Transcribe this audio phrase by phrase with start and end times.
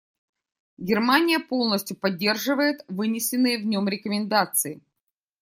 [0.79, 4.81] Германия полностью поддерживает вынесенные в нем рекомендации.